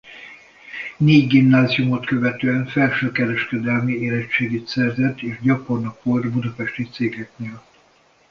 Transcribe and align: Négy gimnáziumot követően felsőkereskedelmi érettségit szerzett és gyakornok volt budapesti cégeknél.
Négy 0.97 1.27
gimnáziumot 1.27 2.05
követően 2.05 2.65
felsőkereskedelmi 2.67 3.93
érettségit 3.93 4.67
szerzett 4.67 5.21
és 5.21 5.37
gyakornok 5.41 6.03
volt 6.03 6.27
budapesti 6.31 6.83
cégeknél. 6.89 7.61